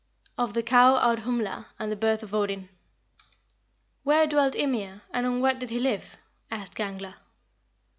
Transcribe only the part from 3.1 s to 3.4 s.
6.